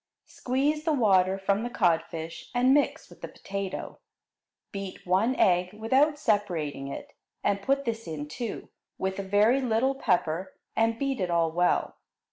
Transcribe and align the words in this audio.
Squeeze 0.25 0.83
the 0.83 0.93
water 0.93 1.37
from 1.37 1.61
the 1.61 1.69
codfish 1.69 2.49
and 2.55 2.73
mix 2.73 3.07
with 3.07 3.21
the 3.21 3.27
potato. 3.27 3.99
Beat 4.71 5.05
one 5.05 5.35
egg 5.35 5.73
without 5.73 6.17
separating 6.17 6.87
it, 6.87 7.13
and 7.43 7.61
put 7.61 7.85
this 7.85 8.07
in, 8.07 8.27
too, 8.27 8.69
with 8.97 9.19
a 9.19 9.21
very 9.23 9.61
little 9.61 9.93
pepper, 9.93 10.55
and 10.75 10.97
beat 10.97 11.19
it 11.21 11.29
all 11.29 11.51
well. 11.51 11.97